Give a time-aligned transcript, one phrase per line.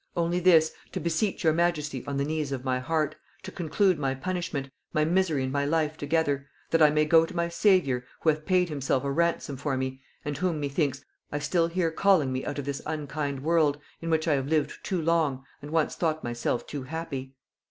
[0.17, 3.13] Only this, to beseech your majesty on the knees of my heart,
[3.43, 7.35] to conclude my punishment, my misery and my life together; that I may go to
[7.35, 11.67] my Saviour, who hath paid himself a ransom for me, and whom, methinks, I still
[11.67, 15.43] hear calling me out of this unkind world, in which I have lived too long,
[15.61, 17.35] and once thought myself too happy.